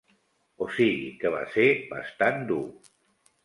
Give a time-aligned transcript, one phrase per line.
[0.65, 2.61] O sigui que va ser bastant dur.